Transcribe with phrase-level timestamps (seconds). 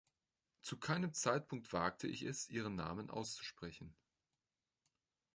[0.63, 3.93] Zu keinem Zeitpunkt wagte ich es, ihren Namen auszusprechen.